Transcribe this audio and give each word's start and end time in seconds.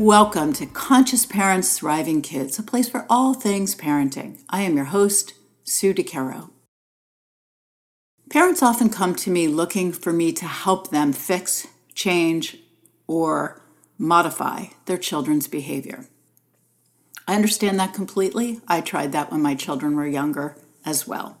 Welcome 0.00 0.54
to 0.54 0.64
Conscious 0.64 1.26
Parents 1.26 1.76
Thriving 1.76 2.22
Kids, 2.22 2.58
a 2.58 2.62
place 2.62 2.88
for 2.88 3.04
all 3.10 3.34
things 3.34 3.76
parenting. 3.76 4.42
I 4.48 4.62
am 4.62 4.74
your 4.74 4.86
host, 4.86 5.34
Sue 5.62 5.92
DeCaro. 5.92 6.48
Parents 8.30 8.62
often 8.62 8.88
come 8.88 9.14
to 9.16 9.30
me 9.30 9.46
looking 9.46 9.92
for 9.92 10.10
me 10.10 10.32
to 10.32 10.46
help 10.46 10.88
them 10.88 11.12
fix, 11.12 11.66
change, 11.92 12.56
or 13.06 13.60
modify 13.98 14.68
their 14.86 14.96
children's 14.96 15.46
behavior. 15.46 16.06
I 17.28 17.34
understand 17.34 17.78
that 17.78 17.92
completely. 17.92 18.62
I 18.66 18.80
tried 18.80 19.12
that 19.12 19.30
when 19.30 19.42
my 19.42 19.54
children 19.54 19.96
were 19.96 20.06
younger 20.06 20.56
as 20.82 21.06
well. 21.06 21.36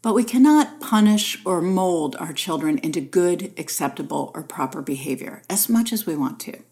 But 0.00 0.14
we 0.14 0.24
cannot 0.24 0.80
punish 0.80 1.44
or 1.44 1.60
mold 1.60 2.16
our 2.18 2.32
children 2.32 2.78
into 2.78 3.02
good, 3.02 3.52
acceptable, 3.58 4.32
or 4.34 4.42
proper 4.42 4.80
behavior 4.80 5.42
as 5.50 5.68
much 5.68 5.92
as 5.92 6.06
we 6.06 6.16
want 6.16 6.40
to. 6.40 6.62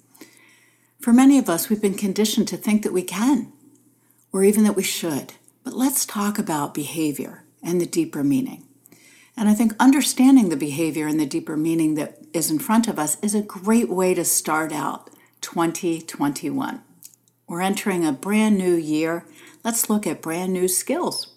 For 1.01 1.13
many 1.13 1.39
of 1.39 1.49
us, 1.49 1.69
we've 1.69 1.83
been 1.83 1.95
conditioned 1.95 2.49
to 2.49 2.57
think 2.57 2.83
that 2.83 2.93
we 2.93 3.03
can, 3.03 3.53
or 4.33 4.43
even 4.43 4.65
that 4.65 4.77
we 4.77 4.83
should. 4.83 5.35
But 5.63 5.75
let's 5.75 6.07
talk 6.07 6.39
about 6.39 6.75
behavior 6.75 7.45
and 7.63 7.81
the 7.81 7.87
deeper 7.87 8.25
meaning. 8.25 8.65
And 9.37 9.49
I 9.49 9.55
think 9.55 9.75
understanding 9.79 10.49
the 10.49 10.57
behavior 10.57 11.07
and 11.07 11.21
the 11.21 11.27
deeper 11.27 11.57
meaning 11.57 11.95
that 11.95 12.19
is 12.33 12.51
in 12.51 12.59
front 12.59 12.89
of 12.89 12.99
us 12.99 13.19
is 13.21 13.35
a 13.35 13.43
great 13.43 13.89
way 13.91 14.15
to 14.15 14.25
start 14.25 14.73
out 14.73 15.11
2021. 15.43 16.83
We're 17.47 17.61
entering 17.61 18.05
a 18.05 18.13
brand 18.13 18.57
new 18.57 18.75
year. 18.75 19.27
Let's 19.63 19.91
look 19.91 20.07
at 20.07 20.23
brand 20.23 20.53
new 20.53 20.69
skills. 20.69 21.35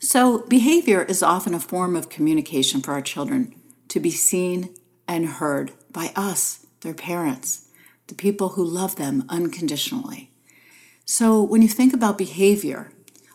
So, 0.00 0.46
behavior 0.48 1.02
is 1.02 1.22
often 1.22 1.54
a 1.54 1.60
form 1.60 1.96
of 1.96 2.08
communication 2.08 2.80
for 2.80 2.92
our 2.92 3.02
children 3.02 3.54
to 3.88 4.00
be 4.00 4.10
seen 4.10 4.74
and 5.06 5.26
heard 5.26 5.72
by 5.90 6.12
us, 6.16 6.66
their 6.80 6.94
parents 6.94 7.63
the 8.06 8.14
people 8.14 8.50
who 8.50 8.64
love 8.64 8.96
them 8.96 9.24
unconditionally. 9.28 10.30
So 11.04 11.42
when 11.42 11.62
you 11.62 11.68
think 11.68 11.92
about 11.92 12.18
behavior, 12.18 12.90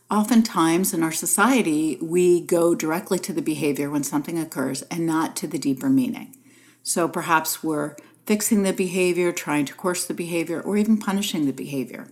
oftentimes 0.10 0.94
in 0.94 1.04
our 1.04 1.12
society, 1.12 1.98
we 2.02 2.42
go 2.42 2.74
directly 2.76 3.20
to 3.20 3.34
the 3.34 3.42
behavior 3.42 3.90
when 3.90 4.04
something 4.04 4.40
occurs 4.40 4.82
and 4.84 5.06
not 5.06 5.36
to 5.38 5.48
the 5.48 5.60
deeper 5.60 5.90
meaning. 5.90 6.36
So 6.82 7.08
perhaps 7.08 7.64
we're 7.64 7.96
fixing 8.26 8.64
the 8.64 8.74
behavior, 8.74 9.32
trying 9.32 9.66
to 9.66 9.74
course 9.74 10.06
the 10.06 10.14
behavior, 10.14 10.62
or 10.62 10.78
even 10.78 10.98
punishing 10.98 11.46
the 11.46 11.54
behavior. 11.54 12.12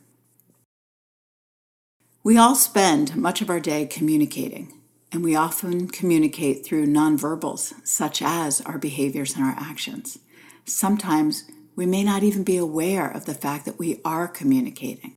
We 2.23 2.37
all 2.37 2.55
spend 2.55 3.15
much 3.15 3.41
of 3.41 3.49
our 3.49 3.59
day 3.59 3.85
communicating, 3.85 4.73
and 5.11 5.23
we 5.23 5.35
often 5.35 5.87
communicate 5.87 6.65
through 6.65 6.87
nonverbals, 6.87 7.73
such 7.87 8.21
as 8.21 8.61
our 8.61 8.77
behaviors 8.77 9.35
and 9.35 9.45
our 9.45 9.55
actions. 9.57 10.19
Sometimes 10.65 11.45
we 11.77 11.85
may 11.85 12.03
not 12.03 12.23
even 12.23 12.43
be 12.43 12.57
aware 12.57 13.07
of 13.07 13.25
the 13.25 13.35
fact 13.35 13.63
that 13.65 13.77
we 13.77 14.01
are 14.03 14.27
communicating. 14.27 15.15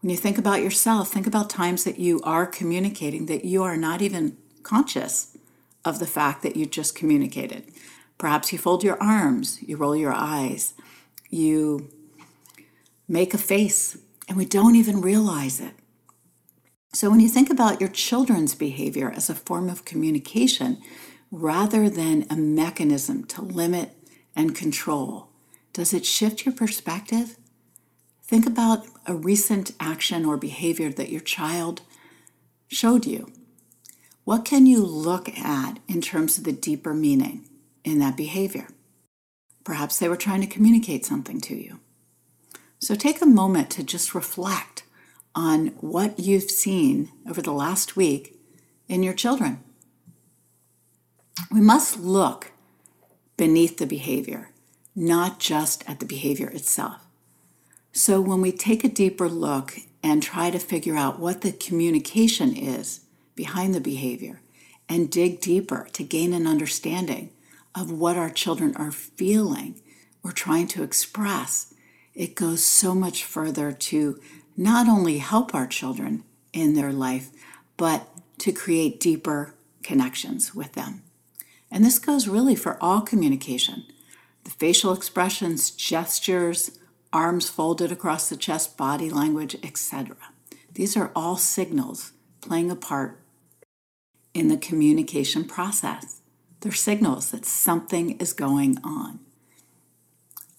When 0.00 0.08
you 0.10 0.16
think 0.16 0.38
about 0.38 0.62
yourself, 0.62 1.10
think 1.10 1.26
about 1.26 1.50
times 1.50 1.84
that 1.84 1.98
you 1.98 2.20
are 2.24 2.46
communicating 2.46 3.26
that 3.26 3.44
you 3.44 3.62
are 3.62 3.76
not 3.76 4.00
even 4.00 4.38
conscious 4.62 5.36
of 5.84 5.98
the 5.98 6.06
fact 6.06 6.42
that 6.42 6.56
you 6.56 6.64
just 6.64 6.96
communicated. 6.96 7.64
Perhaps 8.16 8.52
you 8.52 8.58
fold 8.58 8.82
your 8.82 9.00
arms, 9.02 9.62
you 9.62 9.76
roll 9.76 9.94
your 9.94 10.14
eyes, 10.14 10.72
you 11.28 11.90
make 13.06 13.34
a 13.34 13.38
face, 13.38 13.98
and 14.28 14.38
we 14.38 14.46
don't 14.46 14.76
even 14.76 15.02
realize 15.02 15.60
it. 15.60 15.74
So, 16.94 17.10
when 17.10 17.20
you 17.20 17.28
think 17.28 17.50
about 17.50 17.80
your 17.80 17.90
children's 17.90 18.54
behavior 18.54 19.12
as 19.14 19.28
a 19.28 19.34
form 19.34 19.68
of 19.68 19.84
communication 19.84 20.80
rather 21.30 21.90
than 21.90 22.24
a 22.30 22.36
mechanism 22.36 23.24
to 23.24 23.42
limit 23.42 23.90
and 24.34 24.54
control, 24.54 25.25
does 25.76 25.92
it 25.92 26.06
shift 26.06 26.46
your 26.46 26.54
perspective? 26.54 27.36
Think 28.22 28.46
about 28.46 28.86
a 29.04 29.14
recent 29.14 29.72
action 29.78 30.24
or 30.24 30.38
behavior 30.38 30.90
that 30.90 31.10
your 31.10 31.20
child 31.20 31.82
showed 32.66 33.04
you. 33.04 33.30
What 34.24 34.46
can 34.46 34.64
you 34.64 34.82
look 34.82 35.28
at 35.38 35.78
in 35.86 36.00
terms 36.00 36.38
of 36.38 36.44
the 36.44 36.52
deeper 36.54 36.94
meaning 36.94 37.46
in 37.84 37.98
that 37.98 38.16
behavior? 38.16 38.68
Perhaps 39.64 39.98
they 39.98 40.08
were 40.08 40.16
trying 40.16 40.40
to 40.40 40.46
communicate 40.46 41.04
something 41.04 41.42
to 41.42 41.54
you. 41.54 41.80
So 42.78 42.94
take 42.94 43.20
a 43.20 43.26
moment 43.26 43.68
to 43.72 43.82
just 43.82 44.14
reflect 44.14 44.82
on 45.34 45.74
what 45.80 46.18
you've 46.18 46.50
seen 46.50 47.12
over 47.28 47.42
the 47.42 47.52
last 47.52 47.96
week 47.96 48.40
in 48.88 49.02
your 49.02 49.12
children. 49.12 49.62
We 51.52 51.60
must 51.60 52.00
look 52.00 52.52
beneath 53.36 53.76
the 53.76 53.86
behavior 53.86 54.52
not 54.96 55.38
just 55.38 55.88
at 55.88 56.00
the 56.00 56.06
behavior 56.06 56.48
itself. 56.48 57.06
So 57.92 58.20
when 58.20 58.40
we 58.40 58.50
take 58.50 58.82
a 58.82 58.88
deeper 58.88 59.28
look 59.28 59.74
and 60.02 60.22
try 60.22 60.50
to 60.50 60.58
figure 60.58 60.96
out 60.96 61.20
what 61.20 61.42
the 61.42 61.52
communication 61.52 62.56
is 62.56 63.00
behind 63.34 63.74
the 63.74 63.80
behavior 63.80 64.40
and 64.88 65.10
dig 65.10 65.40
deeper 65.40 65.88
to 65.92 66.02
gain 66.02 66.32
an 66.32 66.46
understanding 66.46 67.30
of 67.74 67.92
what 67.92 68.16
our 68.16 68.30
children 68.30 68.74
are 68.76 68.90
feeling 68.90 69.80
or 70.24 70.32
trying 70.32 70.66
to 70.68 70.82
express, 70.82 71.74
it 72.14 72.34
goes 72.34 72.64
so 72.64 72.94
much 72.94 73.22
further 73.22 73.72
to 73.72 74.18
not 74.56 74.88
only 74.88 75.18
help 75.18 75.54
our 75.54 75.66
children 75.66 76.24
in 76.52 76.74
their 76.74 76.92
life, 76.92 77.28
but 77.76 78.08
to 78.38 78.52
create 78.52 78.98
deeper 78.98 79.54
connections 79.82 80.54
with 80.54 80.72
them. 80.72 81.02
And 81.70 81.84
this 81.84 81.98
goes 81.98 82.28
really 82.28 82.54
for 82.54 82.82
all 82.82 83.02
communication 83.02 83.84
the 84.46 84.52
facial 84.52 84.92
expressions, 84.92 85.72
gestures, 85.72 86.78
arms 87.12 87.48
folded 87.50 87.90
across 87.90 88.28
the 88.28 88.36
chest, 88.36 88.76
body 88.76 89.10
language, 89.10 89.56
etc. 89.60 90.16
These 90.72 90.96
are 90.96 91.10
all 91.16 91.36
signals 91.36 92.12
playing 92.40 92.70
a 92.70 92.76
part 92.76 93.18
in 94.34 94.46
the 94.46 94.56
communication 94.56 95.44
process. 95.44 96.20
They're 96.60 96.70
signals 96.70 97.32
that 97.32 97.44
something 97.44 98.16
is 98.18 98.32
going 98.32 98.78
on. 98.84 99.18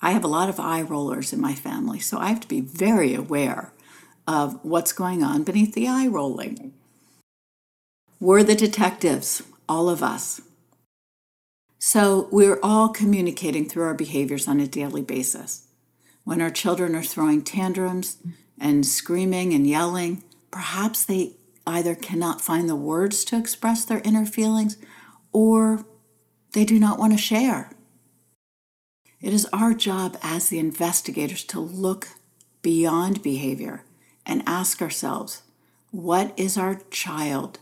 I 0.01 0.11
have 0.11 0.25
a 0.25 0.27
lot 0.27 0.49
of 0.49 0.59
eye 0.59 0.81
rollers 0.81 1.31
in 1.31 1.39
my 1.39 1.55
family, 1.55 1.99
so 1.99 2.17
I 2.17 2.27
have 2.27 2.41
to 2.41 2.47
be 2.47 2.59
very 2.59 3.15
aware 3.15 3.71
of 4.27 4.59
what's 4.65 4.91
going 4.91 5.23
on 5.23 5.43
beneath 5.43 5.73
the 5.73 5.87
eye 5.87 6.07
rolling. 6.07 6.73
We're 8.19 8.43
the 8.43 8.53
detectives, 8.53 9.43
all 9.69 9.87
of 9.87 10.03
us. 10.03 10.41
So 11.89 12.27
we're 12.33 12.59
all 12.61 12.89
communicating 12.89 13.65
through 13.69 13.85
our 13.85 13.93
behaviors 13.93 14.45
on 14.45 14.59
a 14.59 14.67
daily 14.67 15.01
basis. 15.01 15.69
When 16.25 16.41
our 16.41 16.49
children 16.49 16.93
are 16.97 17.01
throwing 17.01 17.41
tantrums 17.41 18.17
and 18.59 18.85
screaming 18.85 19.53
and 19.53 19.65
yelling, 19.65 20.21
perhaps 20.51 21.05
they 21.05 21.37
either 21.65 21.95
cannot 21.95 22.41
find 22.41 22.67
the 22.67 22.75
words 22.75 23.23
to 23.23 23.37
express 23.37 23.85
their 23.85 24.01
inner 24.03 24.25
feelings 24.25 24.75
or 25.31 25.85
they 26.51 26.65
do 26.65 26.77
not 26.77 26.99
want 26.99 27.13
to 27.13 27.17
share. 27.17 27.71
It 29.21 29.31
is 29.31 29.47
our 29.53 29.73
job 29.73 30.17
as 30.21 30.49
the 30.49 30.59
investigators 30.59 31.45
to 31.45 31.61
look 31.61 32.09
beyond 32.61 33.23
behavior 33.23 33.85
and 34.25 34.43
ask 34.45 34.81
ourselves 34.81 35.43
what 35.91 36.37
is 36.37 36.57
our 36.57 36.81
child 36.91 37.59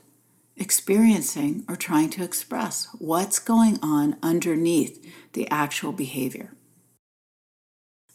experiencing 0.58 1.66
or 1.68 1.76
trying 1.76 2.10
to 2.12 2.24
express 2.24 2.88
what's 2.98 3.40
going 3.40 3.80
on 3.82 4.18
underneath 4.24 5.06
the 5.34 5.50
actual 5.50 5.92
behavior. 5.92 6.52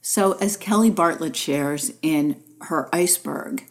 So, 0.00 0.32
as 0.34 0.56
Kelly 0.56 0.90
Bartlett 0.90 1.37
shares 1.37 1.92
in 2.00 2.42
her 2.62 2.88
iceberg, 2.94 3.66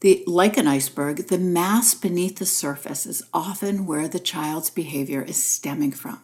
the, 0.00 0.22
like 0.26 0.56
an 0.56 0.66
iceberg, 0.66 1.28
the 1.28 1.38
mass 1.38 1.94
beneath 1.94 2.38
the 2.38 2.46
surface 2.46 3.06
is 3.06 3.22
often 3.32 3.86
where 3.86 4.08
the 4.08 4.18
child's 4.18 4.68
behavior 4.68 5.22
is 5.22 5.42
stemming 5.42 5.92
from. 5.92 6.20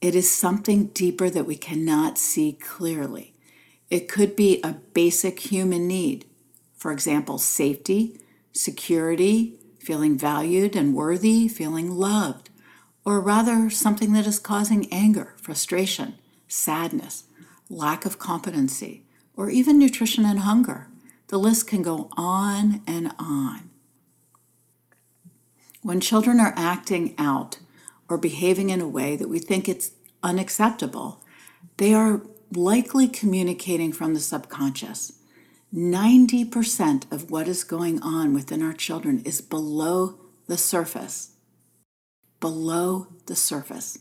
It 0.00 0.14
is 0.14 0.30
something 0.30 0.86
deeper 0.88 1.30
that 1.30 1.46
we 1.46 1.56
cannot 1.56 2.18
see 2.18 2.54
clearly. 2.54 3.34
It 3.90 4.08
could 4.08 4.34
be 4.34 4.60
a 4.62 4.72
basic 4.72 5.38
human 5.40 5.86
need, 5.86 6.24
for 6.76 6.90
example, 6.90 7.38
safety, 7.38 8.20
security, 8.52 9.58
feeling 9.84 10.16
valued 10.16 10.74
and 10.74 10.94
worthy, 10.94 11.46
feeling 11.46 11.90
loved, 11.90 12.50
or 13.04 13.20
rather 13.20 13.68
something 13.68 14.12
that 14.14 14.26
is 14.26 14.38
causing 14.38 14.90
anger, 14.92 15.34
frustration, 15.36 16.14
sadness, 16.48 17.24
lack 17.68 18.06
of 18.06 18.18
competency, 18.18 19.04
or 19.36 19.50
even 19.50 19.78
nutrition 19.78 20.24
and 20.24 20.40
hunger. 20.40 20.88
The 21.28 21.38
list 21.38 21.66
can 21.66 21.82
go 21.82 22.08
on 22.16 22.82
and 22.86 23.12
on. 23.18 23.70
When 25.82 26.00
children 26.00 26.40
are 26.40 26.54
acting 26.56 27.14
out 27.18 27.58
or 28.08 28.16
behaving 28.16 28.70
in 28.70 28.80
a 28.80 28.88
way 28.88 29.16
that 29.16 29.28
we 29.28 29.38
think 29.38 29.68
it's 29.68 29.90
unacceptable, 30.22 31.22
they 31.76 31.92
are 31.92 32.22
likely 32.52 33.08
communicating 33.08 33.92
from 33.92 34.14
the 34.14 34.20
subconscious. 34.20 35.12
90% 35.74 37.10
of 37.10 37.32
what 37.32 37.48
is 37.48 37.64
going 37.64 38.00
on 38.00 38.32
within 38.32 38.62
our 38.62 38.72
children 38.72 39.20
is 39.24 39.40
below 39.40 40.20
the 40.46 40.56
surface. 40.56 41.32
Below 42.38 43.08
the 43.26 43.34
surface. 43.34 43.98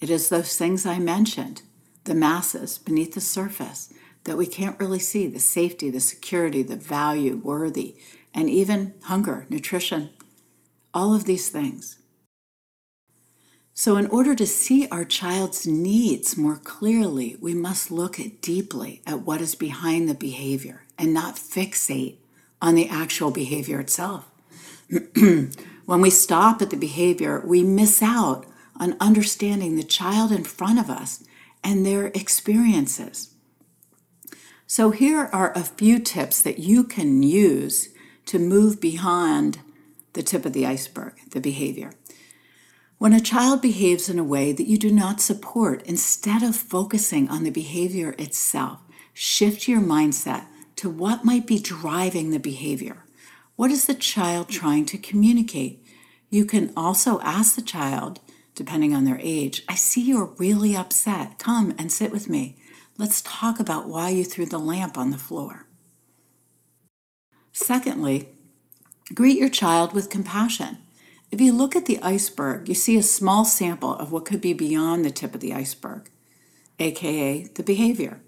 It 0.00 0.08
is 0.08 0.28
those 0.28 0.56
things 0.56 0.86
I 0.86 1.00
mentioned, 1.00 1.62
the 2.04 2.14
masses 2.14 2.78
beneath 2.78 3.14
the 3.14 3.20
surface, 3.20 3.92
that 4.24 4.36
we 4.36 4.46
can't 4.46 4.78
really 4.78 5.00
see 5.00 5.26
the 5.26 5.40
safety, 5.40 5.90
the 5.90 5.98
security, 5.98 6.62
the 6.62 6.76
value, 6.76 7.36
worthy, 7.42 7.96
and 8.32 8.48
even 8.48 8.94
hunger, 9.02 9.46
nutrition, 9.50 10.10
all 10.94 11.14
of 11.14 11.24
these 11.24 11.48
things. 11.48 11.99
So, 13.80 13.96
in 13.96 14.08
order 14.08 14.34
to 14.34 14.46
see 14.46 14.86
our 14.88 15.06
child's 15.06 15.66
needs 15.66 16.36
more 16.36 16.58
clearly, 16.58 17.38
we 17.40 17.54
must 17.54 17.90
look 17.90 18.20
at 18.20 18.42
deeply 18.42 19.00
at 19.06 19.22
what 19.22 19.40
is 19.40 19.54
behind 19.54 20.06
the 20.06 20.12
behavior 20.12 20.82
and 20.98 21.14
not 21.14 21.36
fixate 21.36 22.18
on 22.60 22.74
the 22.74 22.90
actual 22.90 23.30
behavior 23.30 23.80
itself. 23.80 24.30
when 25.16 26.00
we 26.02 26.10
stop 26.10 26.60
at 26.60 26.68
the 26.68 26.76
behavior, 26.76 27.42
we 27.46 27.62
miss 27.62 28.02
out 28.02 28.44
on 28.76 28.98
understanding 29.00 29.76
the 29.76 29.82
child 29.82 30.30
in 30.30 30.44
front 30.44 30.78
of 30.78 30.90
us 30.90 31.24
and 31.64 31.86
their 31.86 32.08
experiences. 32.08 33.32
So, 34.66 34.90
here 34.90 35.30
are 35.32 35.56
a 35.56 35.64
few 35.64 36.00
tips 36.00 36.42
that 36.42 36.58
you 36.58 36.84
can 36.84 37.22
use 37.22 37.88
to 38.26 38.38
move 38.38 38.78
beyond 38.78 39.60
the 40.12 40.22
tip 40.22 40.44
of 40.44 40.52
the 40.52 40.66
iceberg, 40.66 41.14
the 41.30 41.40
behavior. 41.40 41.94
When 43.00 43.14
a 43.14 43.18
child 43.18 43.62
behaves 43.62 44.10
in 44.10 44.18
a 44.18 44.22
way 44.22 44.52
that 44.52 44.66
you 44.66 44.76
do 44.76 44.92
not 44.92 45.22
support, 45.22 45.82
instead 45.86 46.42
of 46.42 46.54
focusing 46.54 47.30
on 47.30 47.44
the 47.44 47.50
behavior 47.50 48.14
itself, 48.18 48.80
shift 49.14 49.66
your 49.66 49.80
mindset 49.80 50.44
to 50.76 50.90
what 50.90 51.24
might 51.24 51.46
be 51.46 51.58
driving 51.58 52.28
the 52.28 52.38
behavior. 52.38 53.06
What 53.56 53.70
is 53.70 53.86
the 53.86 53.94
child 53.94 54.50
trying 54.50 54.84
to 54.84 54.98
communicate? 54.98 55.82
You 56.28 56.44
can 56.44 56.74
also 56.76 57.20
ask 57.20 57.56
the 57.56 57.62
child, 57.62 58.20
depending 58.54 58.94
on 58.94 59.06
their 59.06 59.18
age, 59.22 59.62
I 59.66 59.76
see 59.76 60.02
you're 60.02 60.34
really 60.36 60.76
upset. 60.76 61.38
Come 61.38 61.74
and 61.78 61.90
sit 61.90 62.12
with 62.12 62.28
me. 62.28 62.58
Let's 62.98 63.22
talk 63.22 63.58
about 63.58 63.88
why 63.88 64.10
you 64.10 64.24
threw 64.24 64.44
the 64.44 64.58
lamp 64.58 64.98
on 64.98 65.10
the 65.10 65.16
floor. 65.16 65.66
Secondly, 67.50 68.28
greet 69.14 69.38
your 69.38 69.48
child 69.48 69.94
with 69.94 70.10
compassion. 70.10 70.76
If 71.30 71.40
you 71.40 71.52
look 71.52 71.76
at 71.76 71.86
the 71.86 72.02
iceberg, 72.02 72.68
you 72.68 72.74
see 72.74 72.96
a 72.96 73.04
small 73.04 73.44
sample 73.44 73.94
of 73.94 74.10
what 74.10 74.24
could 74.24 74.40
be 74.40 74.52
beyond 74.52 75.04
the 75.04 75.12
tip 75.12 75.32
of 75.32 75.40
the 75.40 75.54
iceberg, 75.54 76.10
aka 76.80 77.44
the 77.54 77.62
behavior. 77.62 78.20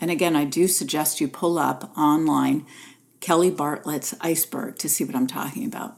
And 0.00 0.10
again, 0.10 0.34
I 0.34 0.44
do 0.44 0.66
suggest 0.66 1.20
you 1.20 1.28
pull 1.28 1.58
up 1.58 1.92
online 1.98 2.64
Kelly 3.20 3.50
Bartlett's 3.50 4.14
iceberg 4.22 4.78
to 4.78 4.88
see 4.88 5.04
what 5.04 5.14
I'm 5.14 5.26
talking 5.26 5.66
about. 5.66 5.96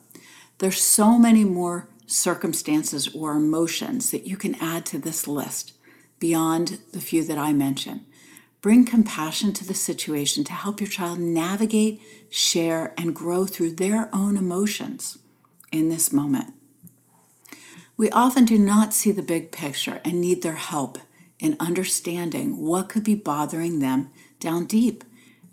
There's 0.58 0.80
so 0.80 1.16
many 1.16 1.44
more 1.44 1.88
circumstances 2.06 3.14
or 3.14 3.32
emotions 3.32 4.10
that 4.10 4.26
you 4.26 4.36
can 4.36 4.56
add 4.56 4.84
to 4.86 4.98
this 4.98 5.28
list 5.28 5.74
beyond 6.18 6.80
the 6.92 7.00
few 7.00 7.22
that 7.24 7.38
I 7.38 7.52
mentioned. 7.52 8.04
Bring 8.60 8.84
compassion 8.84 9.52
to 9.52 9.64
the 9.64 9.74
situation 9.74 10.42
to 10.44 10.52
help 10.52 10.80
your 10.80 10.90
child 10.90 11.20
navigate, 11.20 12.00
share, 12.30 12.94
and 12.98 13.14
grow 13.14 13.46
through 13.46 13.74
their 13.74 14.08
own 14.12 14.36
emotions 14.36 15.18
in 15.72 15.88
this 15.88 16.12
moment. 16.12 16.54
We 17.96 18.10
often 18.10 18.44
do 18.44 18.58
not 18.58 18.94
see 18.94 19.10
the 19.10 19.22
big 19.22 19.50
picture 19.50 20.00
and 20.04 20.20
need 20.20 20.42
their 20.42 20.54
help 20.54 20.98
in 21.40 21.56
understanding 21.58 22.58
what 22.58 22.88
could 22.88 23.04
be 23.04 23.14
bothering 23.14 23.80
them 23.80 24.10
down 24.40 24.66
deep. 24.66 25.04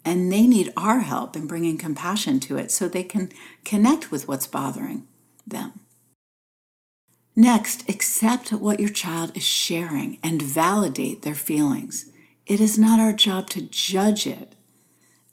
And 0.03 0.31
they 0.31 0.45
need 0.45 0.71
our 0.77 0.99
help 0.99 1.35
in 1.35 1.47
bringing 1.47 1.77
compassion 1.77 2.39
to 2.41 2.57
it 2.57 2.71
so 2.71 2.87
they 2.87 3.03
can 3.03 3.31
connect 3.63 4.11
with 4.11 4.27
what's 4.27 4.45
bothering 4.45 5.07
them. 5.47 5.79
Next, 7.35 7.89
accept 7.89 8.53
what 8.53 8.79
your 8.79 8.89
child 8.89 9.35
is 9.35 9.43
sharing 9.43 10.19
and 10.23 10.41
validate 10.41 11.23
their 11.23 11.35
feelings. 11.35 12.11
It 12.45 12.61
is 12.61 12.77
not 12.77 12.99
our 12.99 13.13
job 13.13 13.49
to 13.51 13.61
judge 13.61 14.27
it 14.27 14.53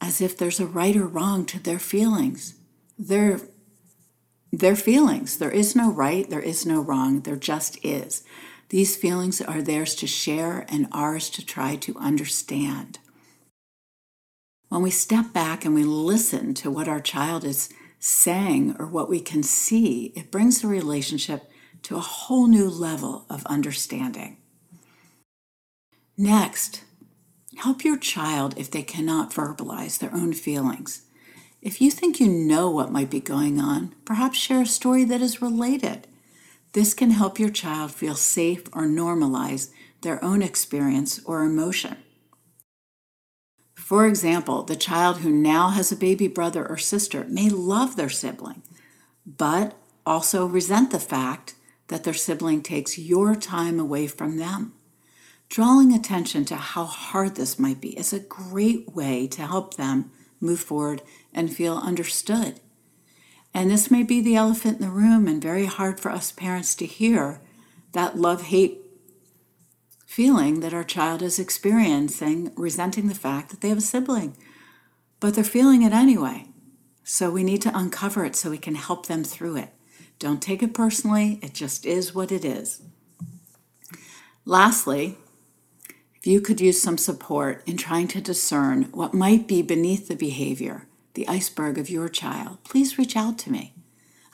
as 0.00 0.20
if 0.20 0.36
there's 0.36 0.58
a 0.58 0.66
right 0.66 0.96
or 0.96 1.06
wrong 1.06 1.46
to 1.46 1.62
their 1.62 1.78
feelings. 1.78 2.54
They're 2.98 3.40
their 4.52 4.76
feelings. 4.76 5.38
There 5.38 5.50
is 5.50 5.74
no 5.74 5.90
right, 5.90 6.28
there 6.28 6.40
is 6.40 6.66
no 6.66 6.80
wrong, 6.80 7.22
there 7.22 7.36
just 7.36 7.82
is. 7.84 8.22
These 8.68 8.96
feelings 8.96 9.40
are 9.40 9.62
theirs 9.62 9.94
to 9.96 10.06
share 10.06 10.66
and 10.68 10.88
ours 10.92 11.30
to 11.30 11.44
try 11.44 11.76
to 11.76 11.96
understand. 11.98 12.98
When 14.68 14.82
we 14.82 14.90
step 14.90 15.32
back 15.32 15.64
and 15.64 15.74
we 15.74 15.84
listen 15.84 16.54
to 16.54 16.70
what 16.70 16.88
our 16.88 17.00
child 17.00 17.44
is 17.44 17.68
saying 17.98 18.76
or 18.78 18.86
what 18.86 19.08
we 19.08 19.20
can 19.20 19.42
see, 19.42 20.12
it 20.16 20.30
brings 20.30 20.60
the 20.60 20.68
relationship 20.68 21.50
to 21.82 21.96
a 21.96 22.00
whole 22.00 22.46
new 22.46 22.68
level 22.68 23.26
of 23.28 23.44
understanding. 23.46 24.38
Next, 26.16 26.82
help 27.56 27.84
your 27.84 27.98
child 27.98 28.54
if 28.56 28.70
they 28.70 28.82
cannot 28.82 29.32
verbalize 29.32 29.98
their 29.98 30.14
own 30.14 30.32
feelings. 30.32 31.02
If 31.62 31.80
you 31.80 31.92
think 31.92 32.18
you 32.18 32.26
know 32.26 32.68
what 32.68 32.90
might 32.90 33.08
be 33.08 33.20
going 33.20 33.60
on, 33.60 33.94
perhaps 34.04 34.36
share 34.36 34.62
a 34.62 34.66
story 34.66 35.04
that 35.04 35.22
is 35.22 35.40
related. 35.40 36.08
This 36.72 36.92
can 36.92 37.12
help 37.12 37.38
your 37.38 37.50
child 37.50 37.92
feel 37.92 38.16
safe 38.16 38.64
or 38.72 38.82
normalize 38.82 39.70
their 40.00 40.22
own 40.24 40.42
experience 40.42 41.22
or 41.24 41.44
emotion. 41.44 41.98
For 43.76 44.08
example, 44.08 44.64
the 44.64 44.74
child 44.74 45.18
who 45.18 45.30
now 45.30 45.68
has 45.68 45.92
a 45.92 45.96
baby 45.96 46.26
brother 46.26 46.68
or 46.68 46.78
sister 46.78 47.26
may 47.28 47.48
love 47.48 47.94
their 47.94 48.08
sibling, 48.08 48.64
but 49.24 49.76
also 50.04 50.46
resent 50.46 50.90
the 50.90 50.98
fact 50.98 51.54
that 51.86 52.02
their 52.02 52.14
sibling 52.14 52.62
takes 52.62 52.98
your 52.98 53.36
time 53.36 53.78
away 53.78 54.08
from 54.08 54.36
them. 54.36 54.72
Drawing 55.48 55.92
attention 55.92 56.44
to 56.46 56.56
how 56.56 56.86
hard 56.86 57.36
this 57.36 57.58
might 57.58 57.80
be 57.80 57.96
is 57.96 58.12
a 58.12 58.18
great 58.18 58.94
way 58.94 59.28
to 59.28 59.46
help 59.46 59.74
them 59.74 60.10
move 60.42 60.60
forward 60.60 61.02
and 61.32 61.54
feel 61.54 61.76
understood. 61.78 62.60
And 63.54 63.70
this 63.70 63.90
may 63.90 64.02
be 64.02 64.20
the 64.20 64.36
elephant 64.36 64.80
in 64.80 64.86
the 64.86 64.92
room 64.92 65.26
and 65.28 65.40
very 65.40 65.66
hard 65.66 66.00
for 66.00 66.10
us 66.10 66.32
parents 66.32 66.74
to 66.76 66.86
hear 66.86 67.40
that 67.92 68.18
love 68.18 68.44
hate 68.44 68.78
feeling 70.06 70.60
that 70.60 70.74
our 70.74 70.84
child 70.84 71.22
is 71.22 71.38
experiencing, 71.38 72.52
resenting 72.54 73.08
the 73.08 73.14
fact 73.14 73.48
that 73.48 73.62
they 73.62 73.70
have 73.70 73.78
a 73.78 73.80
sibling. 73.82 74.36
But 75.20 75.34
they're 75.34 75.44
feeling 75.44 75.80
it 75.82 75.92
anyway. 75.94 76.48
So 77.02 77.30
we 77.30 77.42
need 77.42 77.62
to 77.62 77.76
uncover 77.76 78.24
it 78.26 78.36
so 78.36 78.50
we 78.50 78.58
can 78.58 78.74
help 78.74 79.06
them 79.06 79.24
through 79.24 79.56
it. 79.56 79.70
Don't 80.18 80.42
take 80.42 80.62
it 80.62 80.74
personally, 80.74 81.40
it 81.42 81.54
just 81.54 81.86
is 81.86 82.14
what 82.14 82.30
it 82.30 82.44
is. 82.44 82.82
Lastly, 84.44 85.16
you 86.30 86.40
could 86.40 86.60
use 86.60 86.80
some 86.80 86.98
support 86.98 87.62
in 87.66 87.76
trying 87.76 88.06
to 88.08 88.20
discern 88.20 88.84
what 88.92 89.12
might 89.12 89.48
be 89.48 89.60
beneath 89.60 90.06
the 90.08 90.14
behavior, 90.14 90.86
the 91.14 91.26
iceberg 91.26 91.78
of 91.78 91.90
your 91.90 92.08
child, 92.08 92.58
please 92.64 92.96
reach 92.96 93.16
out 93.16 93.38
to 93.38 93.50
me. 93.50 93.74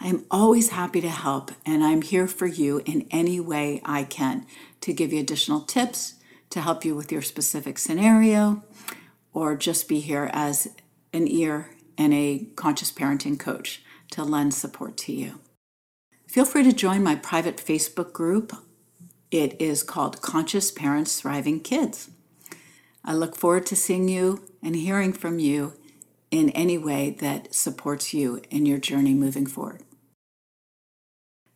I 0.00 0.08
am 0.08 0.26
always 0.30 0.68
happy 0.70 1.00
to 1.00 1.08
help, 1.08 1.50
and 1.66 1.82
I'm 1.82 2.02
here 2.02 2.28
for 2.28 2.46
you 2.46 2.82
in 2.84 3.06
any 3.10 3.40
way 3.40 3.80
I 3.84 4.04
can 4.04 4.46
to 4.82 4.92
give 4.92 5.12
you 5.12 5.20
additional 5.20 5.62
tips, 5.62 6.14
to 6.50 6.60
help 6.60 6.84
you 6.84 6.94
with 6.94 7.10
your 7.10 7.22
specific 7.22 7.78
scenario, 7.78 8.62
or 9.32 9.56
just 9.56 9.88
be 9.88 10.00
here 10.00 10.30
as 10.32 10.68
an 11.12 11.26
ear 11.26 11.70
and 11.96 12.14
a 12.14 12.46
conscious 12.54 12.92
parenting 12.92 13.38
coach 13.38 13.82
to 14.12 14.22
lend 14.22 14.54
support 14.54 14.96
to 14.98 15.12
you. 15.12 15.40
Feel 16.28 16.44
free 16.44 16.62
to 16.62 16.72
join 16.72 17.02
my 17.02 17.16
private 17.16 17.56
Facebook 17.56 18.12
group 18.12 18.52
it 19.30 19.60
is 19.60 19.82
called 19.82 20.22
Conscious 20.22 20.70
Parents 20.70 21.20
Thriving 21.20 21.60
Kids. 21.60 22.10
I 23.04 23.12
look 23.14 23.36
forward 23.36 23.66
to 23.66 23.76
seeing 23.76 24.08
you 24.08 24.44
and 24.62 24.74
hearing 24.74 25.12
from 25.12 25.38
you 25.38 25.74
in 26.30 26.50
any 26.50 26.76
way 26.78 27.10
that 27.20 27.54
supports 27.54 28.12
you 28.12 28.42
in 28.50 28.66
your 28.66 28.78
journey 28.78 29.14
moving 29.14 29.46
forward. 29.46 29.82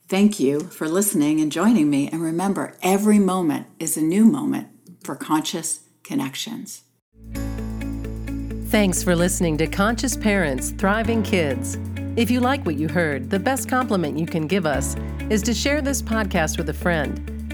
Thank 0.08 0.38
you 0.38 0.60
for 0.60 0.88
listening 0.88 1.40
and 1.40 1.50
joining 1.50 1.88
me. 1.88 2.08
And 2.08 2.22
remember, 2.22 2.76
every 2.82 3.18
moment 3.18 3.66
is 3.78 3.96
a 3.96 4.02
new 4.02 4.24
moment 4.24 4.68
for 5.02 5.14
conscious 5.14 5.80
connections. 6.02 6.82
Thanks 8.66 9.02
for 9.02 9.14
listening 9.14 9.58
to 9.58 9.66
Conscious 9.66 10.16
Parents 10.16 10.70
Thriving 10.70 11.22
Kids. 11.22 11.78
If 12.16 12.30
you 12.30 12.40
like 12.40 12.64
what 12.66 12.76
you 12.76 12.88
heard, 12.88 13.30
the 13.30 13.38
best 13.38 13.68
compliment 13.68 14.18
you 14.18 14.26
can 14.26 14.46
give 14.46 14.66
us 14.66 14.96
is 15.30 15.42
to 15.42 15.54
share 15.54 15.80
this 15.80 16.02
podcast 16.02 16.58
with 16.58 16.68
a 16.68 16.74
friend 16.74 17.31